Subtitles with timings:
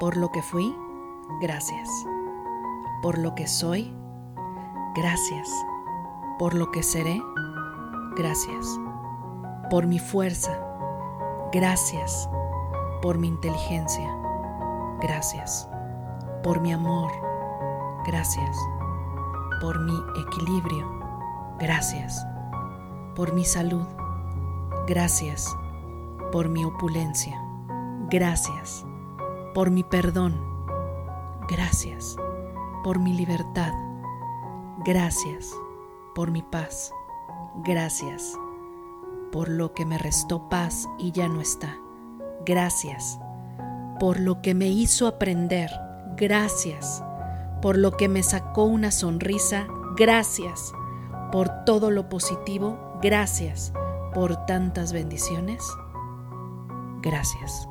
[0.00, 0.74] Por lo que fui,
[1.42, 1.90] gracias.
[3.02, 3.94] Por lo que soy,
[4.94, 5.46] gracias.
[6.38, 7.22] Por lo que seré,
[8.16, 8.80] gracias.
[9.68, 10.58] Por mi fuerza,
[11.52, 12.30] gracias.
[13.02, 14.10] Por mi inteligencia,
[15.02, 15.68] gracias.
[16.42, 17.12] Por mi amor,
[18.06, 18.56] gracias.
[19.60, 20.88] Por mi equilibrio,
[21.58, 22.26] gracias.
[23.14, 23.86] Por mi salud,
[24.86, 25.54] gracias.
[26.32, 27.38] Por mi opulencia,
[28.08, 28.86] gracias.
[29.54, 30.40] Por mi perdón,
[31.48, 32.16] gracias.
[32.84, 33.72] Por mi libertad,
[34.84, 35.52] gracias.
[36.14, 36.92] Por mi paz,
[37.64, 38.38] gracias.
[39.32, 41.76] Por lo que me restó paz y ya no está,
[42.46, 43.18] gracias.
[43.98, 45.70] Por lo que me hizo aprender,
[46.16, 47.02] gracias.
[47.60, 50.72] Por lo que me sacó una sonrisa, gracias.
[51.32, 53.72] Por todo lo positivo, gracias.
[54.14, 55.64] Por tantas bendiciones,
[57.02, 57.68] gracias.